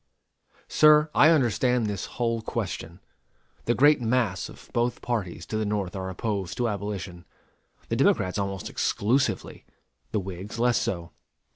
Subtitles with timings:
[0.67, 3.01] Sir, I understand this whole question.
[3.65, 7.23] The great mass of both parties to the North are opposed to abolition:
[7.87, 9.63] the Democrats almost exclusively;
[10.11, 11.11] the Whigs less so.